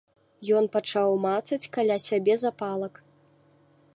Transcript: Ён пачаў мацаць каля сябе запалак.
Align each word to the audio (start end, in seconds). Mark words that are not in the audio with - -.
Ён 0.59 0.65
пачаў 0.75 1.11
мацаць 1.25 1.69
каля 1.77 1.97
сябе 2.07 2.33
запалак. 2.47 2.93